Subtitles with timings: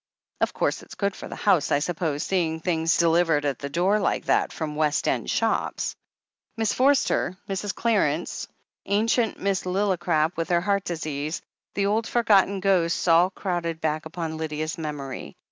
[0.39, 3.99] "Of course, it's good for the house, I suppose, seeing things delivered at the door
[3.99, 5.95] like that from West End shops."
[6.57, 7.75] Miss Forster— Mrs.
[7.75, 8.47] Clarence—
[8.89, 11.43] ^ancient Miss Lilli crap, with her heart disease—
[11.75, 15.37] ^the old, forgotten ghosts all crowded back upon Lydia's memory.